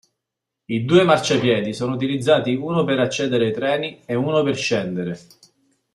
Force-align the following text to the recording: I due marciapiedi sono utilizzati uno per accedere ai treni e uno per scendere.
I 0.65 0.83
due 0.83 1.03
marciapiedi 1.03 1.75
sono 1.75 1.93
utilizzati 1.93 2.55
uno 2.55 2.83
per 2.83 2.97
accedere 2.99 3.45
ai 3.45 3.53
treni 3.53 4.01
e 4.03 4.15
uno 4.15 4.41
per 4.41 4.55
scendere. 4.57 5.19